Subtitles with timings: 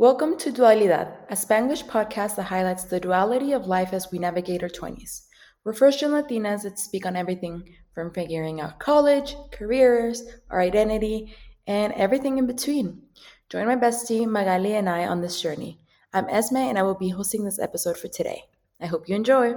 [0.00, 4.62] Welcome to Dualidad, a Spanish podcast that highlights the duality of life as we navigate
[4.62, 5.26] our 20s.
[5.62, 11.36] We're first gen Latinas that speak on everything from figuring out college, careers, our identity,
[11.66, 13.02] and everything in between.
[13.50, 15.80] Join my bestie, Magaly, and I on this journey.
[16.14, 18.44] I'm Esme, and I will be hosting this episode for today.
[18.80, 19.52] I hope you enjoy.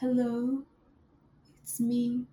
[0.00, 0.64] Hello,
[1.80, 2.26] me.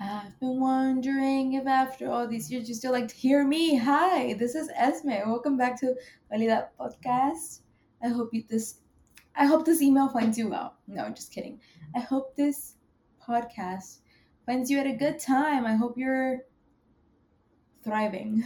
[0.00, 3.76] I've been wondering if after all these years you still like to hear me.
[3.76, 5.10] Hi, this is Esme.
[5.26, 5.96] Welcome back to
[6.30, 7.60] Dualidad Podcast.
[8.02, 8.76] I hope you this
[9.36, 10.76] I hope this email finds you well.
[10.86, 11.60] No, just kidding.
[11.94, 12.74] I hope this
[13.26, 13.98] podcast
[14.46, 15.66] finds you at a good time.
[15.66, 16.38] I hope you're
[17.84, 18.44] thriving.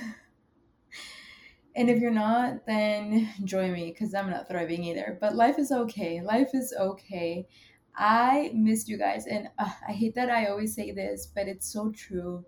[1.77, 5.19] and if you're not, then join me because I'm not thriving either.
[5.21, 6.21] But life is okay.
[6.21, 7.47] Life is okay.
[7.95, 11.71] I missed you guys, and uh, I hate that I always say this, but it's
[11.71, 12.45] so true.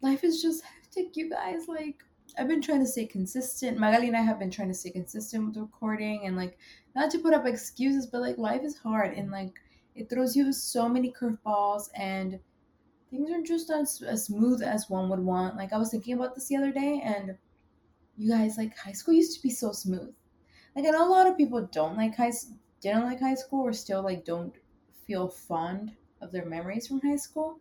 [0.00, 1.68] Life is just hectic, you guys.
[1.68, 2.02] Like,
[2.38, 3.78] I've been trying to stay consistent.
[3.78, 6.58] Magaly and I have been trying to stay consistent with recording and, like,
[6.94, 9.54] not to put up excuses, but, like, life is hard and, like,
[9.94, 12.38] it throws you so many curveballs and
[13.10, 15.56] things are just as, as smooth as one would want.
[15.56, 17.36] Like, I was thinking about this the other day, and
[18.16, 20.12] you guys, like, high school used to be so smooth.
[20.76, 22.32] Like, I know a lot of people don't like high
[22.80, 24.54] didn't like high school or still like don't
[25.06, 27.60] feel fond of their memories from high school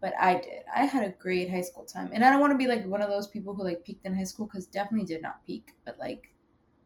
[0.00, 0.64] but i did.
[0.74, 2.10] I had a great high school time.
[2.12, 4.14] And i don't want to be like one of those people who like peaked in
[4.16, 6.34] high school because definitely did not peak but like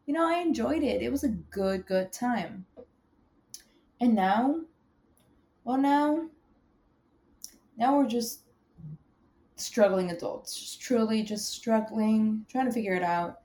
[0.07, 1.01] you know i enjoyed it.
[1.01, 2.65] It was a good good time.
[3.99, 4.61] And now
[5.65, 6.29] well now
[7.77, 8.41] now we're just
[9.57, 13.41] struggling adults just truly just struggling trying to figure it out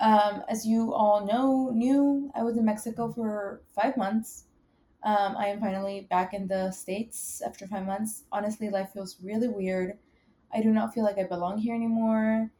[0.00, 4.44] um, as you all know, knew I was in Mexico for five months.
[5.02, 8.24] Um, I am finally back in the States after five months.
[8.32, 9.98] Honestly, life feels really weird.
[10.52, 12.50] I do not feel like I belong here anymore.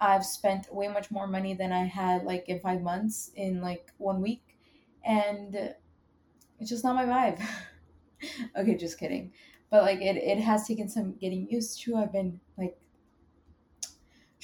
[0.00, 3.90] I've spent way much more money than I had like in five months in like
[3.98, 4.58] one week.
[5.04, 5.74] And
[6.58, 7.40] it's just not my vibe.
[8.56, 9.32] okay, just kidding.
[9.70, 11.96] But like it, it has taken some getting used to.
[11.96, 12.78] I've been like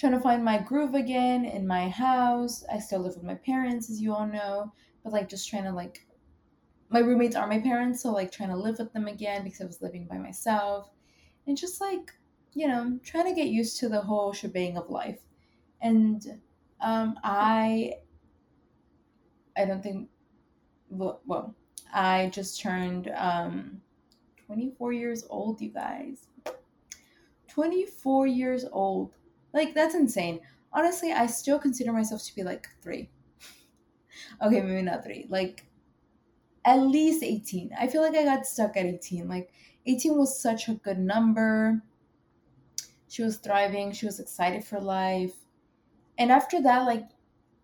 [0.00, 2.65] trying to find my groove again in my house.
[2.72, 4.72] I still live with my parents, as you all know,
[5.05, 6.06] but like just trying to like,
[6.88, 9.66] my roommates are my parents, so like trying to live with them again because I
[9.66, 10.89] was living by myself,
[11.47, 12.12] and just like,
[12.55, 15.21] you know, trying to get used to the whole shebang of life.
[15.83, 16.41] And
[16.81, 17.93] um, I,
[19.55, 20.09] I don't think,
[20.89, 21.55] well,
[21.93, 23.83] I just turned um,
[24.47, 26.27] 24 years old, you guys.
[27.49, 29.12] 24 years old
[29.53, 30.41] like, that's insane.
[30.72, 33.11] Honestly, I still consider myself to be like three.
[34.43, 35.27] okay, maybe not three.
[35.28, 35.66] Like,
[36.65, 37.71] at least 18.
[37.78, 39.28] I feel like I got stuck at 18.
[39.28, 39.50] Like,
[39.87, 41.83] 18 was such a good number.
[43.09, 43.93] She was thriving.
[43.93, 45.34] She was excited for life.
[46.19, 47.05] And after that, like,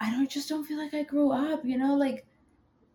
[0.01, 1.95] I don't just don't feel like I grew up, you know?
[1.95, 2.27] Like,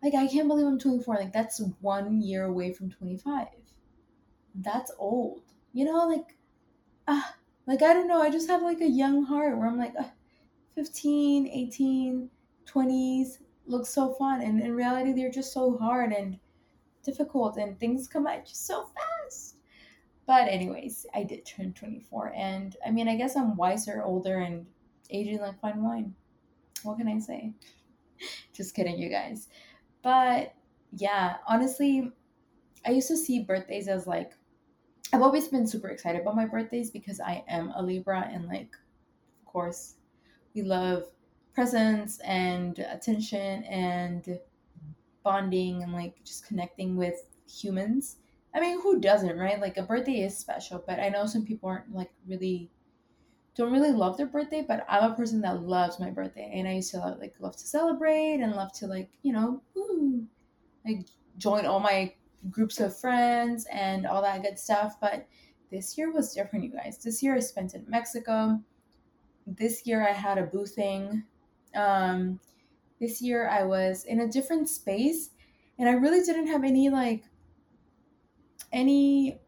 [0.02, 1.14] like I can't believe I'm 24.
[1.14, 3.46] Like, that's one year away from 25.
[4.56, 5.42] That's old.
[5.72, 6.36] You know, like,
[7.08, 7.34] ah,
[7.66, 10.04] like i don't know i just have like a young heart where i'm like uh,
[10.74, 12.30] 15 18
[12.66, 16.38] 20s look so fun and in reality they're just so hard and
[17.04, 19.56] difficult and things come at you so fast.
[20.26, 24.66] But anyways i did turn 24 and i mean i guess i'm wiser older and
[25.10, 26.14] aging like fine wine.
[26.82, 27.52] What can i say?
[28.52, 29.48] Just kidding you guys.
[30.02, 30.54] But
[30.94, 32.12] yeah honestly
[32.86, 34.32] i used to see birthdays as like
[35.12, 38.74] I've always been super excited about my birthdays because I am a Libra and like
[39.40, 39.96] of course
[40.54, 41.04] we love
[41.54, 44.38] presents and attention and
[45.22, 48.16] bonding and like just connecting with humans.
[48.54, 49.60] I mean, who doesn't, right?
[49.60, 52.70] Like a birthday is special, but I know some people aren't like really
[53.54, 56.72] don't really love their birthday, but I'm a person that loves my birthday and I
[56.72, 59.60] used to love, like love to celebrate and love to like, you know,
[60.86, 61.06] like
[61.36, 62.14] join all my
[62.50, 64.96] groups of friends and all that good stuff.
[65.00, 65.26] But
[65.70, 66.98] this year was different, you guys.
[66.98, 68.60] This year I spent in Mexico.
[69.46, 71.24] This year I had a boothing.
[71.74, 72.40] Um,
[73.00, 75.30] this year I was in a different space
[75.78, 77.24] and I really didn't have any like
[78.72, 79.40] any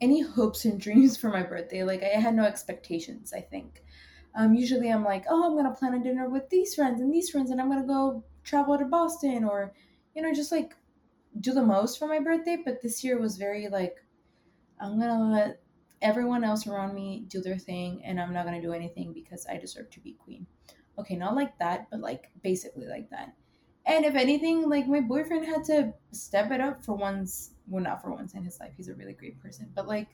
[0.00, 1.84] any hopes and dreams for my birthday.
[1.84, 3.82] Like I had no expectations, I think.
[4.36, 7.30] Um, usually I'm like, oh, I'm gonna plan a dinner with these friends and these
[7.30, 9.72] friends, and I'm gonna go travel to Boston, or
[10.14, 10.74] you know, just like
[11.40, 13.96] do the most for my birthday, but this year was very like
[14.80, 15.60] I'm gonna let
[16.02, 19.56] everyone else around me do their thing and I'm not gonna do anything because I
[19.56, 20.46] deserve to be queen.
[20.98, 23.34] Okay, not like that, but like basically like that.
[23.86, 27.50] And if anything, like my boyfriend had to step it up for once.
[27.66, 28.72] Well, not for once in his life.
[28.76, 30.08] He's a really great person, but like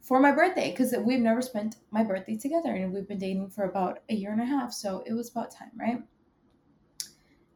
[0.00, 3.64] for my birthday, because we've never spent my birthday together, and we've been dating for
[3.64, 4.72] about a year and a half.
[4.72, 6.02] So it was about time, right?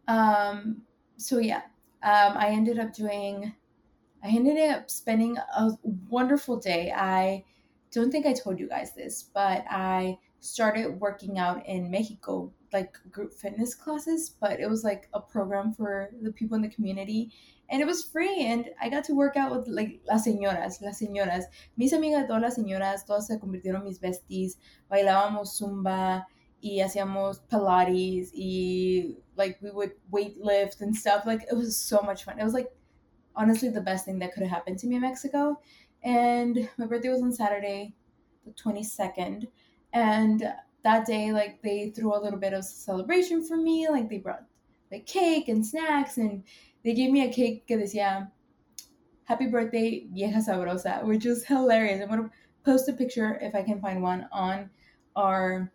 [0.06, 0.82] Um.
[1.16, 1.62] So yeah,
[2.04, 3.54] um, I ended up doing.
[4.22, 5.70] I ended up spending a
[6.08, 6.92] wonderful day.
[6.96, 7.44] I
[7.92, 12.96] don't think I told you guys this, but I started working out in Mexico, like
[13.10, 17.30] group fitness classes, but it was like a program for the people in the community
[17.70, 21.00] and it was free and I got to work out with like las señoras, las
[21.00, 21.44] señoras.
[21.76, 24.58] Mis amigas, todas las señoras, todas se convirtieron mis besties.
[24.90, 26.26] Bailábamos zumba
[26.64, 31.24] y hacíamos pilates y like we would weight lift and stuff.
[31.26, 32.40] Like it was so much fun.
[32.40, 32.72] It was like
[33.36, 35.60] honestly the best thing that could have happened to me in Mexico.
[36.02, 37.94] And my birthday was on Saturday,
[38.44, 39.48] the 22nd
[39.92, 40.42] and
[40.82, 44.44] that day like they threw a little bit of celebration for me like they brought
[44.92, 46.44] like cake and snacks and
[46.84, 48.30] they gave me a cake que decía
[49.24, 52.30] happy birthday vieja sabrosa which was hilarious i'm gonna
[52.64, 54.68] post a picture if i can find one on
[55.16, 55.72] our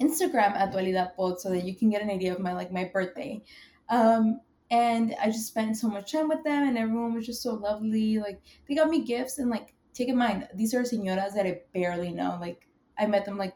[0.00, 2.84] instagram at dualidad pod so that you can get an idea of my like my
[2.92, 3.42] birthday
[3.88, 4.40] um
[4.70, 8.18] and i just spent so much time with them and everyone was just so lovely
[8.18, 11.60] like they got me gifts and like take in mind these are senoras that i
[11.72, 12.66] barely know like
[12.98, 13.54] I met them like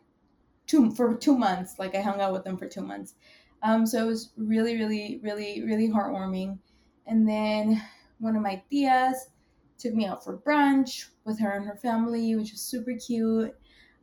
[0.67, 1.79] two for two months.
[1.79, 3.15] Like I hung out with them for two months.
[3.63, 6.59] Um, so it was really, really, really, really heartwarming.
[7.07, 7.83] And then
[8.19, 9.17] one of my tias
[9.79, 13.55] took me out for brunch with her and her family, which was super cute.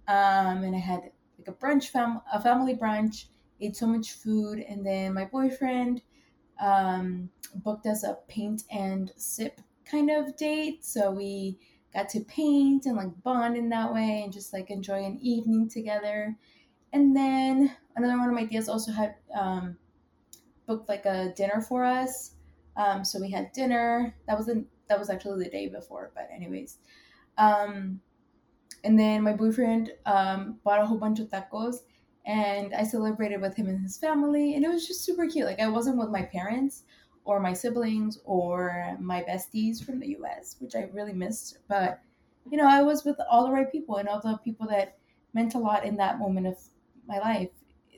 [0.07, 3.25] Um, and I had like a brunch fam a family brunch,
[3.61, 6.01] ate so much food, and then my boyfriend
[6.61, 10.85] um, booked us a paint and sip kind of date.
[10.85, 11.57] So we
[11.93, 15.69] got to paint and like bond in that way and just like enjoy an evening
[15.69, 16.35] together.
[16.93, 19.77] And then another one of my tias also had um,
[20.65, 22.31] booked like a dinner for us.
[22.75, 24.15] Um, so we had dinner.
[24.27, 26.77] That was the, that was actually the day before, but anyways.
[27.37, 28.01] Um,
[28.83, 31.77] and then my boyfriend um, bought a whole bunch of tacos
[32.25, 35.45] and I celebrated with him and his family and it was just super cute.
[35.45, 36.83] Like I wasn't with my parents,
[37.27, 41.59] or my siblings or my besties from the US, which I really missed.
[41.67, 41.99] But,
[42.49, 44.97] you know, I was with all the right people and all the people that
[45.33, 46.57] meant a lot in that moment of
[47.05, 47.49] my life.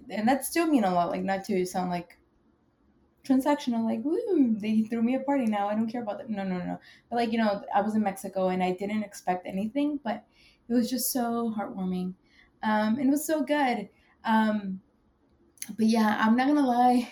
[0.09, 2.17] And that still mean a lot, like not to sound like
[3.27, 5.68] transactional, like, woo, they threw me a party now.
[5.68, 6.30] I don't care about that.
[6.30, 6.80] No, no, no.
[7.10, 10.25] But like, you know, I was in Mexico and I didn't expect anything, but
[10.68, 12.13] it was just so heartwarming.
[12.63, 13.89] Um, and it was so good.
[14.25, 14.81] Um,
[15.77, 17.10] but yeah, I'm not gonna lie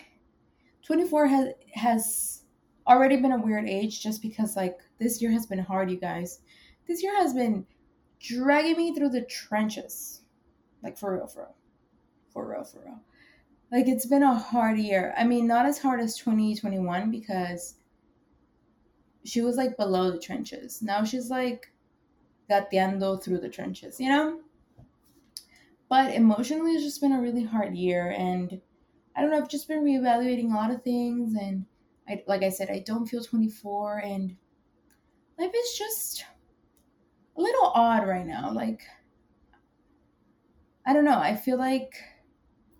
[0.87, 2.43] 24 has has
[2.87, 6.39] already been a weird age just because like this year has been hard, you guys.
[6.87, 7.65] This year has been
[8.21, 10.21] dragging me through the trenches.
[10.81, 11.55] Like for real, for real.
[12.31, 13.01] For real, for real.
[13.71, 15.13] Like it's been a hard year.
[15.17, 17.75] I mean, not as hard as 2021 because
[19.25, 20.81] she was like below the trenches.
[20.81, 21.73] Now she's like
[22.49, 24.41] gateando through the trenches, you know?
[25.89, 28.11] But emotionally, it's just been a really hard year.
[28.11, 28.61] And
[29.15, 31.65] I don't know, I've just been reevaluating a lot of things and
[32.07, 34.37] I like I said, I don't feel 24 and
[35.37, 36.25] life is just
[37.35, 38.51] a little odd right now.
[38.51, 38.83] Like
[40.85, 41.95] I don't know, I feel like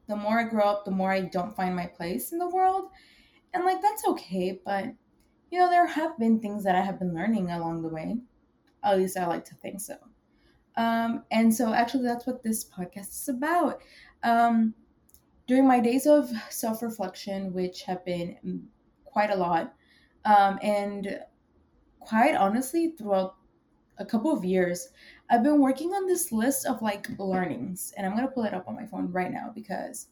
[0.08, 2.90] the more I grow up, the more I don't find my place in the world.
[3.54, 4.86] And like that's okay, but
[5.52, 8.18] you know, there have been things that I have been learning along the way.
[8.84, 9.96] At least I like to think so.
[10.76, 13.82] Um, and so actually that's what this podcast is about.
[14.24, 14.74] Um,
[15.48, 18.68] during my days of self reflection, which have been
[19.06, 19.74] quite a lot,
[20.26, 21.20] um, and
[22.00, 23.36] quite honestly, throughout
[24.00, 24.90] a couple of years,
[25.30, 28.68] I've been working on this list of like learnings, and I'm gonna pull it up
[28.68, 30.08] on my phone right now because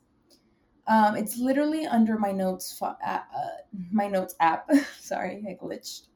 [0.88, 3.22] um, it's literally under my notes uh, uh,
[3.92, 4.70] my notes app.
[5.00, 6.08] Sorry, I glitched.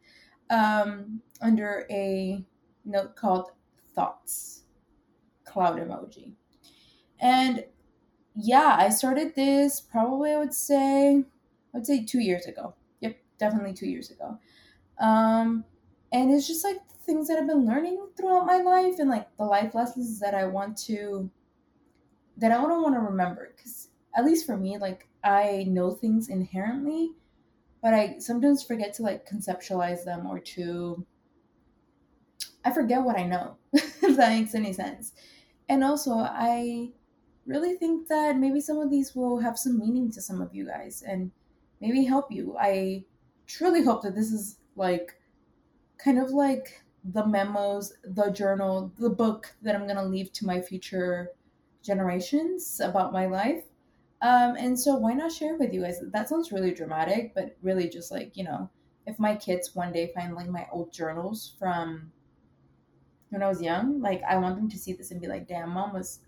[0.49, 2.43] Um, under a
[2.85, 3.51] note called
[3.93, 4.63] thoughts,
[5.45, 6.33] cloud emoji,
[7.19, 7.63] and
[8.35, 11.23] yeah, I started this probably I would say
[11.73, 12.73] I would say two years ago.
[13.01, 14.39] Yep, definitely two years ago.
[14.99, 15.63] Um,
[16.11, 16.77] and it's just like
[17.09, 20.45] things that I've been learning throughout my life and like the life lessons that I
[20.45, 21.31] want to
[22.37, 26.29] that I don't want to remember because at least for me, like I know things
[26.29, 27.13] inherently,
[27.81, 31.03] but I sometimes forget to like conceptualize them or to
[32.63, 35.13] I forget what I know, if that makes any sense.
[35.67, 36.91] And also I
[37.47, 40.67] really think that maybe some of these will have some meaning to some of you
[40.67, 41.31] guys and
[41.81, 42.55] maybe help you.
[42.59, 43.05] I
[43.47, 45.15] truly hope that this is like
[45.97, 50.45] kind of like the memos, the journal, the book that I'm going to leave to
[50.45, 51.31] my future
[51.83, 53.63] generations about my life.
[54.21, 56.01] Um, and so why not share with you guys?
[56.11, 58.69] That sounds really dramatic, but really just like, you know,
[59.07, 62.11] if my kids one day find like my old journals from
[63.29, 65.69] when I was young, like I want them to see this and be like, damn,
[65.69, 66.19] mom was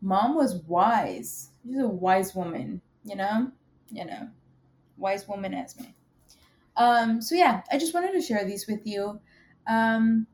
[0.00, 1.50] mom was wise.
[1.64, 3.50] She's a wise woman, you know?
[3.90, 4.28] You know.
[4.96, 5.94] Wise woman as me.
[6.76, 9.20] Um, so yeah, I just wanted to share these with you.
[9.66, 10.26] Um,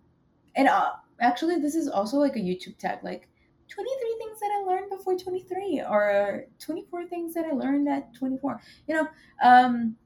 [0.54, 3.28] and uh, actually, this is also like a YouTube tag, like
[3.68, 8.60] 23 things that I learned before 23, or 24 things that I learned at 24.
[8.88, 9.08] You know,
[9.42, 9.96] um,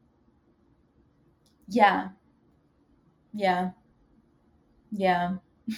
[1.69, 2.09] yeah,
[3.33, 3.71] yeah,
[4.93, 5.37] yeah.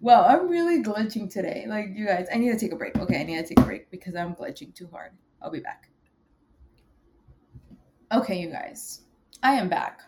[0.00, 1.64] well, I'm really glitching today.
[1.68, 2.98] Like, you guys, I need to take a break.
[2.98, 5.12] Okay, I need to take a break because I'm glitching too hard.
[5.40, 5.88] I'll be back.
[8.12, 9.00] Okay, you guys,
[9.42, 10.00] I am back.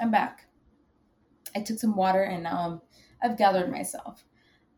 [0.00, 0.47] I'm back.
[1.54, 2.80] I took some water and now
[3.22, 4.24] I'm, I've gathered myself.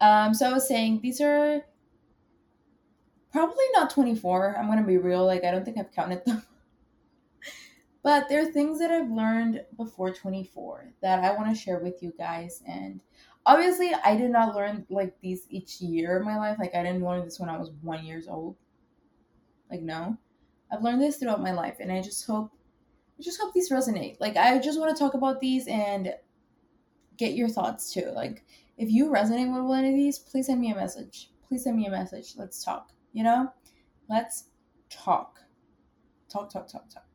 [0.01, 1.63] Um, so I was saying these are
[3.33, 4.57] probably not 24.
[4.59, 5.25] I'm going to be real.
[5.25, 6.43] Like, I don't think I've counted them.
[8.03, 12.03] but there are things that I've learned before 24 that I want to share with
[12.03, 12.63] you guys.
[12.67, 13.01] And
[13.47, 16.59] obviously, I did not learn like these each year of my life.
[16.59, 18.57] Like, I didn't learn this when I was one years old.
[19.71, 20.17] Like, no.
[20.73, 21.77] I've learned this throughout my life.
[21.81, 22.53] And I just hope,
[23.19, 24.17] I just hope these resonate.
[24.19, 26.15] Like, I just want to talk about these and
[27.21, 28.11] get your thoughts too.
[28.15, 28.43] Like,
[28.79, 31.31] if you resonate with one of these, please send me a message.
[31.47, 32.33] Please send me a message.
[32.37, 32.91] Let's talk.
[33.13, 33.53] You know?
[34.09, 34.47] Let's
[34.89, 35.39] talk.
[36.33, 37.07] Talk, talk, talk, talk.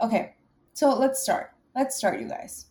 [0.00, 0.34] Okay,
[0.72, 1.50] so let's start.
[1.76, 2.66] Let's start, you guys.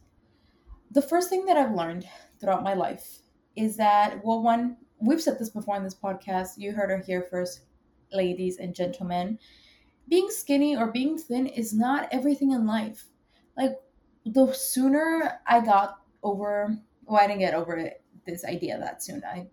[0.92, 2.08] The first thing that I've learned
[2.40, 3.20] throughout my life
[3.56, 6.58] is that, well, one, we've said this before in this podcast.
[6.58, 7.62] You heard her here first,
[8.12, 9.38] ladies and gentlemen.
[10.10, 13.06] Being skinny or being thin is not everything in life.
[13.56, 13.76] Like,
[14.26, 19.24] the sooner I got over well i didn't get over it, this idea that soon
[19.26, 19.48] i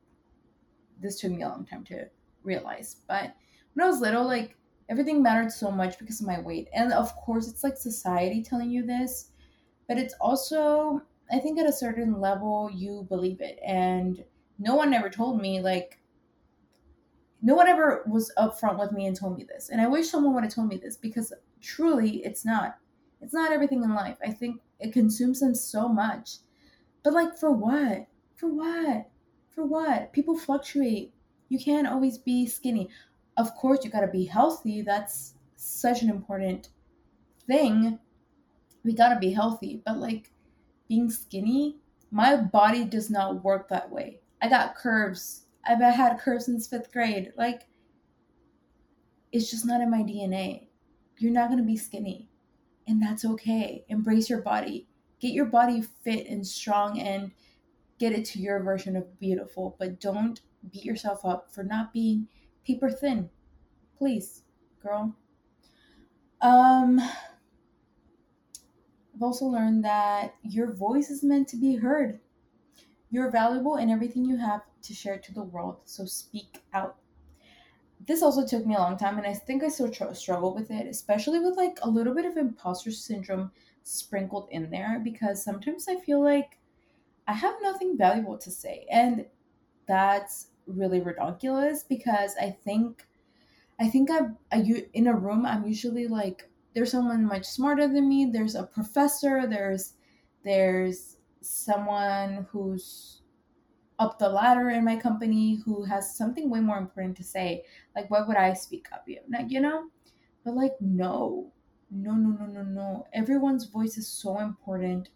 [1.00, 2.06] this took me a long time to
[2.42, 2.96] realize.
[3.08, 3.34] But
[3.74, 4.56] when i was little like
[4.88, 6.68] everything mattered so much because of my weight.
[6.74, 9.30] And of course it's like society telling you this
[9.88, 13.58] but it's also i think at a certain level you believe it.
[13.64, 14.24] And
[14.58, 15.98] no one ever told me like
[17.42, 19.70] no one ever was upfront with me and told me this.
[19.70, 22.78] And i wish someone would have told me this because truly it's not.
[23.22, 24.16] It's not everything in life.
[24.24, 26.38] I think it consumes them so much
[27.02, 28.06] but like for what?
[28.36, 29.08] For what?
[29.50, 30.12] For what?
[30.12, 31.12] People fluctuate.
[31.48, 32.88] You can't always be skinny.
[33.36, 34.82] Of course, you got to be healthy.
[34.82, 36.68] That's such an important
[37.46, 37.98] thing.
[38.84, 39.82] We got to be healthy.
[39.84, 40.30] But like
[40.88, 41.76] being skinny,
[42.10, 44.20] my body does not work that way.
[44.42, 45.44] I got curves.
[45.66, 47.32] I've had curves since fifth grade.
[47.36, 47.66] Like,
[49.32, 50.68] it's just not in my DNA.
[51.18, 52.28] You're not going to be skinny.
[52.86, 53.84] And that's okay.
[53.88, 54.88] Embrace your body
[55.20, 57.30] get your body fit and strong and
[57.98, 60.40] get it to your version of beautiful, but don't
[60.72, 62.26] beat yourself up for not being
[62.66, 63.30] paper thin.
[63.96, 64.42] Please,
[64.82, 65.14] girl.
[66.40, 67.00] Um
[69.14, 72.20] I've also learned that your voice is meant to be heard.
[73.10, 76.96] You're valuable in everything you have to share to the world, so speak out.
[78.06, 80.70] This also took me a long time, and I think I still tr- struggle with
[80.70, 83.50] it, especially with like a little bit of imposter syndrome
[83.90, 86.58] sprinkled in there because sometimes I feel like
[87.26, 88.86] I have nothing valuable to say.
[88.90, 89.26] And
[89.86, 93.06] that's really ridiculous because I think
[93.80, 94.20] I think I,
[94.52, 98.62] I in a room I'm usually like there's someone much smarter than me, there's a
[98.62, 99.94] professor, there's
[100.44, 103.22] there's someone who's
[103.98, 107.64] up the ladder in my company who has something way more important to say.
[107.96, 109.18] Like what would I speak up you?
[109.30, 109.88] Like, you know?
[110.44, 111.52] But like no
[111.90, 113.06] no no no no no.
[113.12, 115.08] Everyone's voice is so important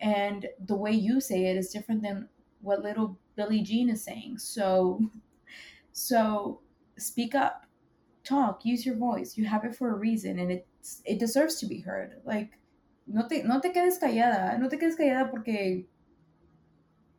[0.00, 2.28] and the way you say it is different than
[2.60, 4.38] what little billie jean is saying.
[4.38, 5.00] So
[5.92, 6.60] so
[6.98, 7.66] speak up.
[8.24, 8.64] Talk.
[8.64, 9.36] Use your voice.
[9.36, 12.14] You have it for a reason and it's it deserves to be heard.
[12.24, 12.52] Like
[13.06, 14.58] no te, no te quedes callada.
[14.58, 15.86] No te quedes callada porque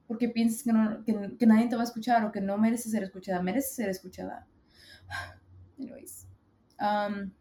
[0.08, 2.92] porque piensas que, no, que, que nadie te va a escuchar o que no mereces
[2.92, 3.42] ser escuchada.
[3.42, 4.48] Mereces ser escuchada.
[5.80, 6.28] Anyways
[6.84, 7.32] um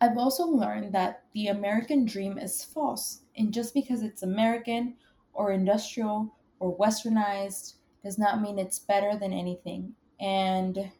[0.00, 4.94] I've also learned that the American dream is false, and just because it's American
[5.32, 7.74] or industrial or westernized
[8.04, 9.94] does not mean it's better than anything.
[10.20, 10.90] And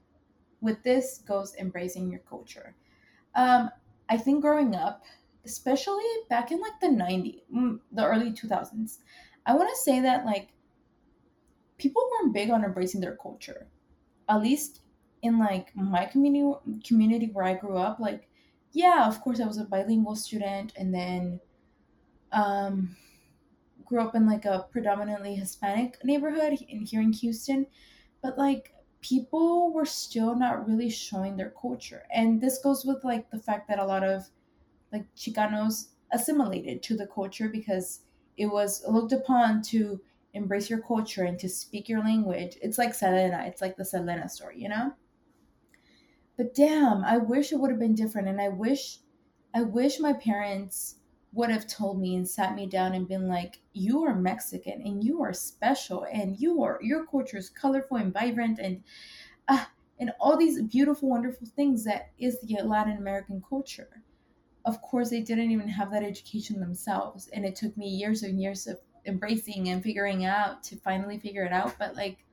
[0.61, 2.75] with this goes embracing your culture.
[3.35, 3.71] Um,
[4.09, 5.05] I think growing up,
[5.45, 8.99] especially back in like the 90s, mm, the early 2000s,
[9.45, 10.49] I want to say that like
[11.79, 13.69] people weren't big on embracing their culture.
[14.29, 14.81] At least
[15.23, 18.29] in like my community community where I grew up, like
[18.77, 21.41] yeah, of course, I was a bilingual student and then
[22.31, 22.95] um,
[23.87, 27.67] grew up in like a predominantly Hispanic neighborhood in, here in Houston.
[28.23, 32.03] But like people were still not really showing their culture.
[32.15, 34.29] And this goes with like the fact that a lot of
[34.93, 38.01] like Chicanos assimilated to the culture because
[38.37, 39.99] it was looked upon to
[40.35, 42.59] embrace your culture and to speak your language.
[42.61, 44.93] It's like Selena, it's like the Selena story, you know?
[46.37, 49.01] But damn, I wish it would have been different and I wish
[49.55, 50.97] I wish my parents
[51.33, 55.03] would have told me and sat me down and been like, "You are Mexican and
[55.03, 58.83] you are special and you are your culture is colorful and vibrant and
[59.49, 59.65] uh,
[59.99, 64.03] and all these beautiful, wonderful things that is the Latin American culture."
[64.65, 68.41] Of course, they didn't even have that education themselves, and it took me years and
[68.41, 71.77] years of embracing and figuring out to finally figure it out.
[71.79, 72.25] But like,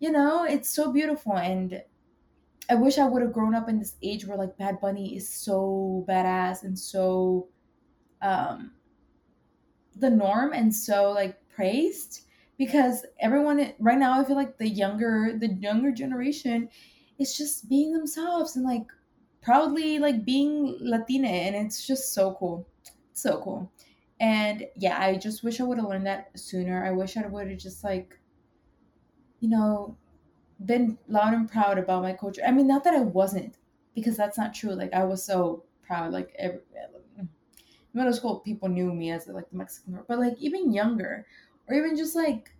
[0.00, 1.82] you know, it's so beautiful and
[2.70, 5.28] I wish I would have grown up in this age where like Bad Bunny is
[5.28, 7.48] so badass and so
[8.22, 8.72] um
[9.96, 12.22] the norm and so like praised
[12.56, 16.68] because everyone right now I feel like the younger the younger generation
[17.18, 18.86] is just being themselves and like
[19.40, 22.66] proudly like being Latina and it's just so cool.
[23.12, 23.72] So cool.
[24.20, 26.84] And yeah, I just wish I would have learned that sooner.
[26.84, 28.18] I wish I would have just like
[29.40, 29.96] you know
[30.64, 32.42] been loud and proud about my culture.
[32.46, 33.56] I mean, not that I wasn't,
[33.94, 34.72] because that's not true.
[34.72, 36.12] Like I was so proud.
[36.12, 36.60] Like every
[37.18, 37.28] mm,
[37.94, 41.26] middle school, people knew me as like the Mexican girl, but like even younger,
[41.68, 42.52] or even just like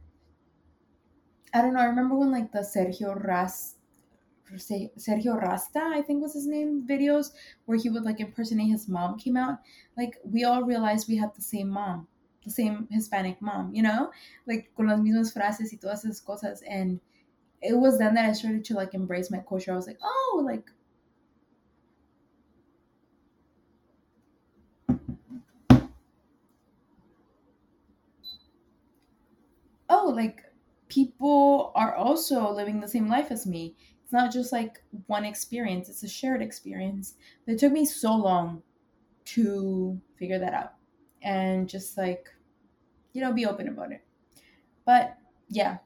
[1.55, 1.81] I don't know.
[1.81, 3.75] I remember when like the Sergio Ras.
[4.51, 7.33] Sergio Rasta, I think was his name, videos
[7.67, 9.59] where he would like impersonate his mom came out.
[9.95, 12.09] Like we all realized we had the same mom,
[12.45, 14.11] the same Hispanic mom, you know,
[14.47, 16.63] like con las mismas frases y todas esas cosas.
[16.67, 16.99] And
[17.63, 19.73] it was then that I started to like embrace my culture.
[19.73, 20.71] I was like, oh, like
[29.89, 30.45] oh, like
[30.89, 33.77] people are also living the same life as me.
[34.03, 37.15] It's not just like one experience, it's a shared experience.
[37.45, 38.63] But it took me so long
[39.27, 40.75] to figure that out
[41.23, 42.29] and just like,
[43.13, 44.03] you know, be open about it.
[44.85, 45.79] But yeah,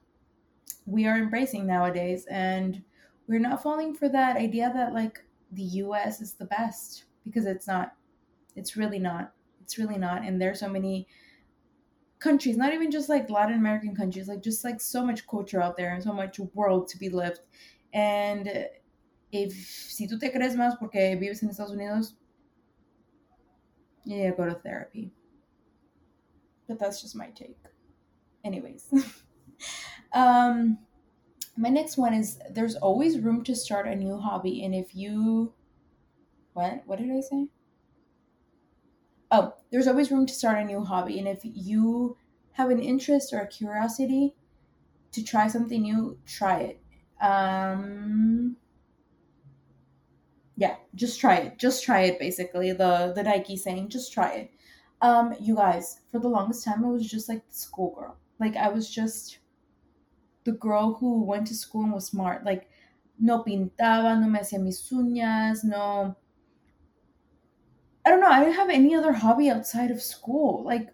[0.92, 2.83] we are embracing nowadays and
[3.26, 7.66] we're not falling for that idea that like the US is the best because it's
[7.66, 7.94] not.
[8.57, 9.33] It's really not.
[9.62, 10.22] It's really not.
[10.22, 11.07] And there's so many
[12.18, 15.76] countries, not even just like Latin American countries, like just like so much culture out
[15.76, 17.40] there and so much world to be lived.
[17.94, 18.66] And
[19.33, 22.14] if si tú te crees más porque vives en Estados Unidos,
[24.05, 25.11] yeah, go to therapy.
[26.68, 27.57] But that's just my take.
[28.44, 28.92] Anyways.
[30.12, 30.79] Um,
[31.57, 35.55] my next one is there's always room to start a new hobby, and if you,
[36.55, 37.48] what what did I say?
[39.31, 42.16] Oh, there's always room to start a new hobby, and if you
[42.53, 44.35] have an interest or a curiosity
[45.12, 46.81] to try something new, try it.
[47.20, 48.57] Um,
[50.57, 51.59] yeah, just try it.
[51.59, 52.18] Just try it.
[52.18, 54.51] Basically, the the Nike saying, just try it.
[55.01, 58.16] Um, you guys, for the longest time, I was just like the schoolgirl.
[58.38, 59.38] Like I was just
[60.44, 62.44] the girl who went to school and was smart.
[62.44, 62.68] Like,
[63.18, 66.16] no pintaba, no me hacía mis uñas, no.
[68.05, 68.31] I don't know.
[68.31, 70.64] I didn't have any other hobby outside of school.
[70.64, 70.88] Like,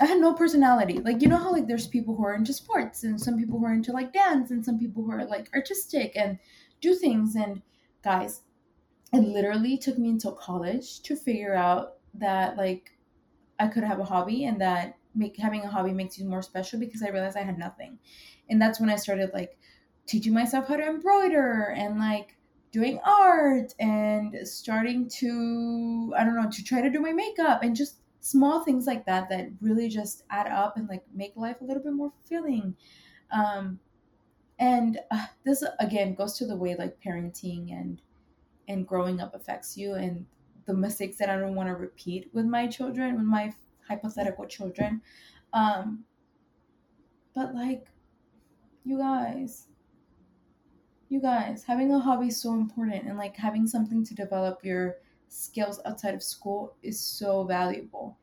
[0.00, 0.98] I had no personality.
[0.98, 3.66] Like, you know how, like, there's people who are into sports and some people who
[3.66, 6.38] are into, like, dance and some people who are, like, artistic and
[6.80, 7.36] do things.
[7.36, 7.62] And,
[8.02, 8.42] guys,
[9.12, 12.90] it literally took me until college to figure out that, like,
[13.60, 16.78] I could have a hobby and that make having a hobby makes you more special
[16.78, 17.98] because I realized I had nothing.
[18.48, 19.58] And that's when I started like
[20.06, 22.36] teaching myself how to embroider and like
[22.72, 27.74] doing art and starting to I don't know, to try to do my makeup and
[27.76, 31.64] just small things like that that really just add up and like make life a
[31.64, 32.76] little bit more fulfilling.
[33.30, 33.80] Um
[34.58, 38.02] and uh, this again goes to the way like parenting and
[38.68, 40.26] and growing up affects you and
[40.66, 43.52] the mistakes that I don't want to repeat with my children, with my
[43.88, 45.02] hypothetical children.
[45.52, 46.04] Um,
[47.34, 47.86] but like,
[48.84, 49.66] you guys,
[51.08, 54.96] you guys, having a hobby is so important, and like having something to develop your
[55.28, 58.18] skills outside of school is so valuable.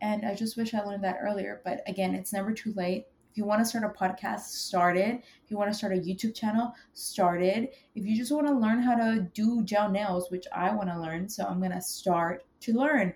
[0.00, 1.60] And I just wish I learned that earlier.
[1.64, 3.06] But again, it's never too late.
[3.30, 5.22] If you want to start a podcast, start it.
[5.44, 7.74] If you want to start a YouTube channel, start it.
[7.94, 11.00] If you just want to learn how to do gel nails, which I want to
[11.00, 13.14] learn, so I'm going to start to learn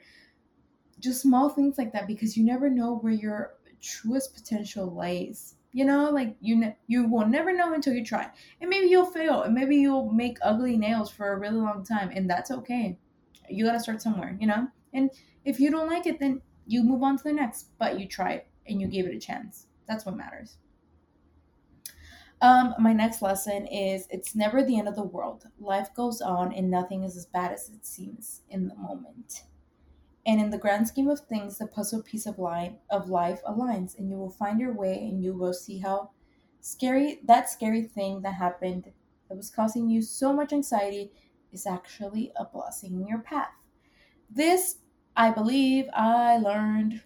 [0.99, 5.85] just small things like that because you never know where your truest potential lies you
[5.85, 6.09] know?
[6.09, 8.31] Like you ne- you will never know until you try.
[8.63, 12.11] And maybe you'll fail and maybe you'll make ugly nails for a really long time
[12.15, 12.99] and that's okay.
[13.51, 14.69] You got to start somewhere you know?
[14.95, 15.11] And
[15.45, 18.33] if you don't like it then you move on to the next but you try
[18.33, 19.67] it and you gave it a chance.
[19.87, 20.57] That's what matters.
[22.41, 25.45] Um, my next lesson is it's never the end of the world.
[25.59, 29.43] Life goes on and nothing is as bad as it seems in the moment.
[30.27, 33.97] And in the grand scheme of things, the puzzle piece of line of life aligns
[33.97, 36.11] and you will find your way and you will see how
[36.61, 38.93] scary that scary thing that happened
[39.29, 41.13] that was causing you so much anxiety
[41.53, 43.53] is actually a blessing in your path.
[44.29, 44.79] This,
[45.17, 47.03] I believe, I learned.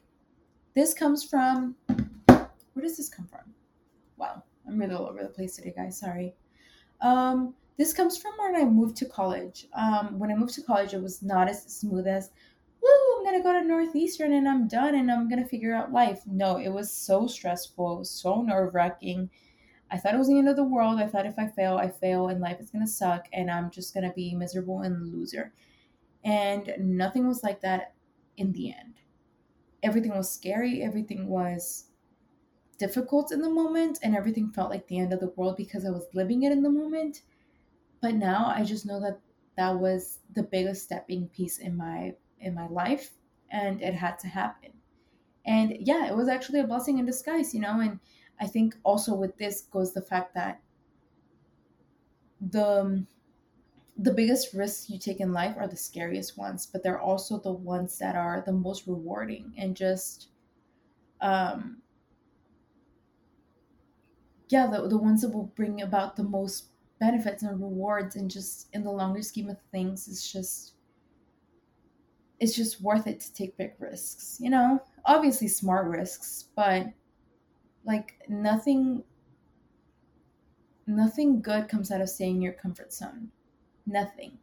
[0.74, 1.76] This comes from.
[1.86, 3.52] Where does this come from?
[4.16, 5.98] Wow, I'm really all over the place today, guys.
[5.98, 6.34] Sorry.
[7.02, 9.66] Um, this comes from when I moved to college.
[9.74, 12.30] Um, when I moved to college, it was not as smooth as,
[13.20, 16.22] I'm gonna go to Northeastern and I'm done and I'm gonna figure out life.
[16.26, 19.28] No, it was so stressful, it was so nerve wracking.
[19.90, 20.98] I thought it was the end of the world.
[20.98, 23.92] I thought if I fail, I fail and life is gonna suck and I'm just
[23.92, 25.52] gonna be miserable and loser.
[26.24, 27.92] And nothing was like that
[28.38, 28.94] in the end.
[29.82, 31.88] Everything was scary, everything was
[32.78, 35.90] difficult in the moment, and everything felt like the end of the world because I
[35.90, 37.20] was living it in the moment.
[38.00, 39.20] But now I just know that
[39.58, 43.18] that was the biggest stepping piece in my in my life
[43.50, 44.72] and it had to happen.
[45.44, 48.00] And yeah, it was actually a blessing in disguise, you know, and
[48.40, 50.62] I think also with this goes the fact that
[52.40, 53.06] the
[53.96, 57.52] the biggest risks you take in life are the scariest ones, but they're also the
[57.52, 60.30] ones that are the most rewarding and just
[61.20, 61.82] um
[64.48, 68.68] yeah, the, the ones that will bring about the most benefits and rewards and just
[68.74, 70.74] in the longer scheme of things it's just
[72.40, 74.82] it's just worth it to take big risks you know?
[75.06, 76.86] Obviously smart risks but
[77.84, 79.02] like nothing
[80.86, 83.28] nothing good comes out of staying in your comfort zone.
[83.86, 84.38] Nothing.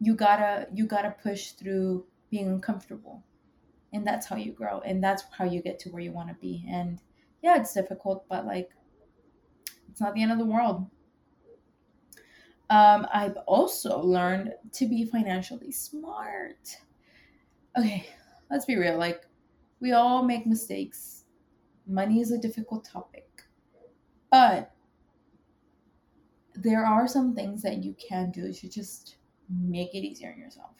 [0.00, 3.22] You gotta you gotta push through being uncomfortable.
[3.92, 6.34] And that's how you grow and that's how you get to where you want to
[6.34, 6.64] be.
[6.68, 7.00] And
[7.42, 8.70] yeah it's difficult but like
[9.90, 10.86] it's not the end of the world.
[12.70, 16.76] Um, i've also learned to be financially smart
[17.78, 18.06] okay
[18.50, 19.22] let's be real like
[19.80, 21.24] we all make mistakes
[21.86, 23.28] money is a difficult topic
[24.30, 24.74] but
[26.54, 29.16] there are some things that you can do to just
[29.48, 30.70] make it easier on yourself.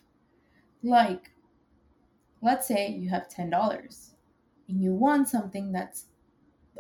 [0.83, 1.31] Like,
[2.43, 4.11] let's say you have $10
[4.69, 6.07] and you want something that's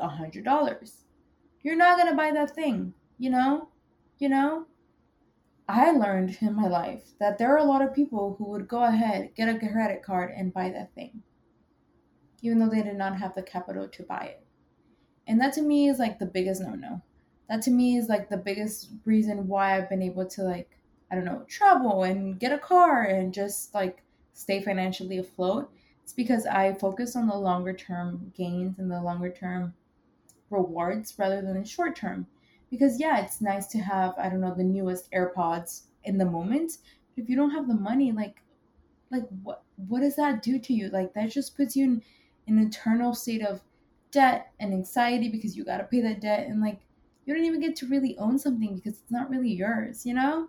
[0.00, 0.92] $100.
[1.62, 3.68] You're not going to buy that thing, you know?
[4.18, 4.66] You know?
[5.68, 8.85] I learned in my life that there are a lot of people who would go
[8.85, 11.22] ahead, get a credit card, and buy that thing,
[12.42, 14.46] even though they did not have the capital to buy it.
[15.27, 17.03] And that to me is like the biggest no no
[17.48, 20.79] that to me is like the biggest reason why I've been able to like
[21.11, 25.70] I don't know travel and get a car and just like stay financially afloat.
[26.03, 29.74] It's because I focus on the longer term gains and the longer term
[30.50, 32.27] rewards rather than the short term.
[32.70, 36.79] Because yeah, it's nice to have I don't know the newest AirPods in the moment,
[37.14, 38.42] but if you don't have the money, like
[39.11, 40.88] like what what does that do to you?
[40.88, 43.62] Like that just puts you in an eternal state of
[44.11, 46.81] debt and anxiety because you got to pay that debt and like
[47.24, 50.48] you don't even get to really own something because it's not really yours, you know?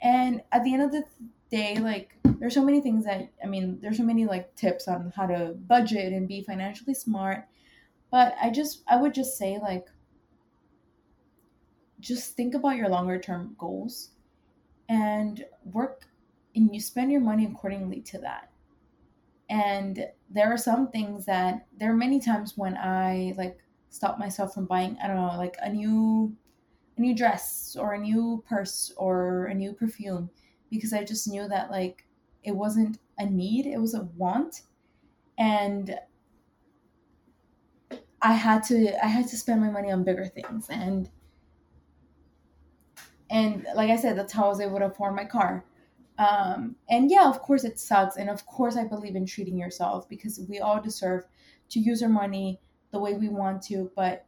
[0.00, 1.04] And at the end of the
[1.50, 5.12] day, like there's so many things that I mean, there's so many like tips on
[5.16, 7.48] how to budget and be financially smart.
[8.10, 9.88] But I just I would just say like
[12.00, 14.10] just think about your longer term goals
[14.88, 16.06] and work
[16.54, 18.50] and you spend your money accordingly to that.
[19.48, 23.58] And there are some things that there are many times when I like
[23.96, 26.34] stop myself from buying i don't know like a new
[26.96, 30.28] a new dress or a new purse or a new perfume
[30.70, 32.06] because i just knew that like
[32.44, 34.62] it wasn't a need it was a want
[35.38, 35.98] and
[38.22, 41.10] i had to i had to spend my money on bigger things and
[43.30, 45.64] and like i said that's how i was able to afford my car
[46.18, 50.08] um, and yeah of course it sucks and of course i believe in treating yourself
[50.08, 51.24] because we all deserve
[51.68, 52.60] to use our money
[52.92, 54.26] the way we want to, but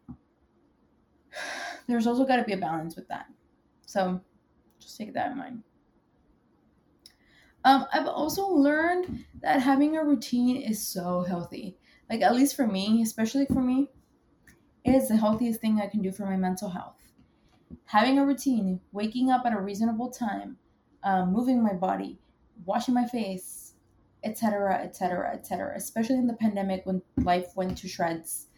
[1.86, 3.26] there's also got to be a balance with that.
[3.86, 4.20] So
[4.78, 5.62] just take that in mind.
[7.64, 11.76] Um, I've also learned that having a routine is so healthy.
[12.08, 13.88] Like, at least for me, especially for me,
[14.84, 16.97] it is the healthiest thing I can do for my mental health.
[17.86, 20.58] Having a routine, waking up at a reasonable time,
[21.04, 22.18] um, moving my body,
[22.64, 23.74] washing my face,
[24.24, 28.48] etc., etc., etc., especially in the pandemic when life went to shreds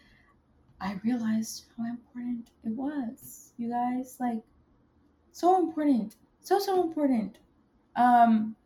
[0.81, 3.53] I realized how important it was.
[3.59, 4.43] You guys, like,
[5.33, 6.17] so important.
[6.41, 7.37] So, so important.
[7.97, 8.57] Um,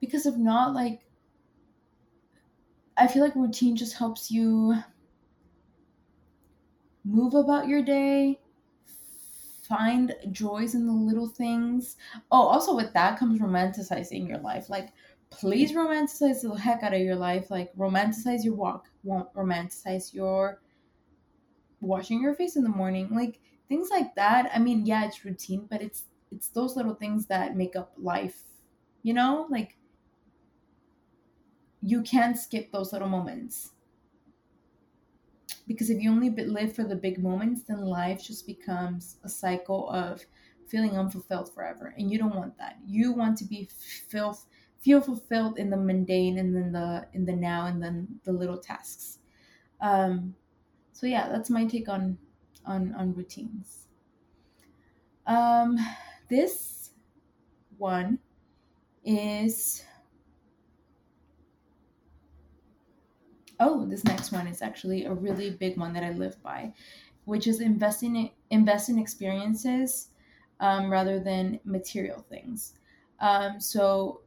[0.00, 1.00] because if not, like,
[2.96, 4.76] I feel like routine just helps you
[7.04, 8.38] move about your day
[9.70, 11.96] find joys in the little things.
[12.32, 14.68] Oh also with that comes romanticizing your life.
[14.68, 14.88] Like
[15.30, 17.50] please romanticize the heck out of your life.
[17.50, 18.88] Like romanticize your walk.
[19.04, 20.60] Won't romanticize your
[21.80, 23.08] washing your face in the morning.
[23.14, 24.50] Like things like that.
[24.52, 28.42] I mean yeah it's routine but it's it's those little things that make up life
[29.02, 29.46] you know?
[29.48, 29.76] Like
[31.82, 33.70] you can't skip those little moments
[35.70, 39.88] because if you only live for the big moments then life just becomes a cycle
[39.90, 40.26] of
[40.66, 41.94] feeling unfulfilled forever.
[41.96, 42.78] And you don't want that.
[42.84, 43.68] You want to be
[44.08, 44.36] feel
[44.80, 48.58] feel fulfilled in the mundane and then the in the now and then the little
[48.58, 49.18] tasks.
[49.80, 50.34] Um
[50.92, 52.18] so yeah that's my take on
[52.66, 53.86] on on routines.
[55.24, 55.78] Um
[56.28, 56.90] this
[57.78, 58.18] one
[59.04, 59.84] is
[63.60, 66.72] oh this next one is actually a really big one that i live by
[67.24, 70.08] which is investing in, invest in experiences
[70.58, 72.74] um, rather than material things.
[73.20, 74.22] Um, so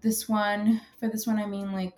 [0.00, 1.94] this one for this one i mean like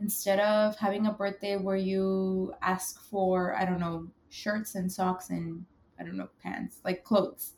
[0.00, 5.30] instead of having a birthday where you ask for i don't know shirts and socks
[5.30, 5.64] and
[5.98, 7.54] i don't know pants like clothes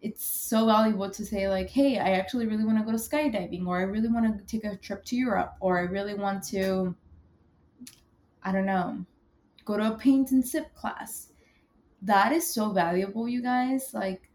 [0.00, 3.66] it's so valuable to say like hey i actually really want to go to skydiving
[3.66, 6.94] or i really want to take a trip to europe or i really want to
[8.44, 9.04] i don't know
[9.64, 11.28] go to a paint and sip class.
[12.02, 14.28] That is so valuable you guys like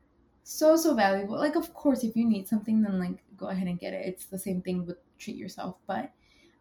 [0.43, 1.37] so so valuable.
[1.37, 4.05] Like of course if you need something then like go ahead and get it.
[4.05, 6.11] It's the same thing with treat yourself but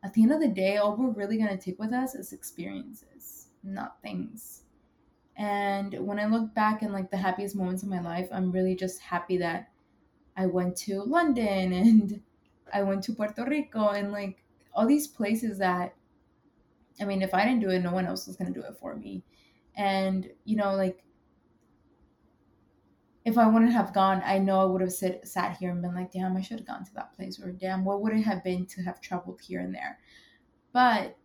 [0.02, 2.32] at the end of the day all we're really going to take with us is
[2.32, 4.62] experiences not things.
[5.37, 8.74] And when I look back and like the happiest moments of my life, I'm really
[8.74, 9.68] just happy that
[10.37, 12.20] I went to London and
[12.72, 14.42] I went to Puerto Rico and like
[14.74, 15.94] all these places that
[17.00, 18.76] I mean, if I didn't do it, no one else was going to do it
[18.80, 19.22] for me.
[19.76, 21.04] And, you know, like
[23.24, 25.94] if I wouldn't have gone, I know I would have sit, sat here and been
[25.94, 28.44] like, damn, I should have gone to that place, or damn, what would it have
[28.44, 29.98] been to have traveled here and there?
[30.72, 31.16] But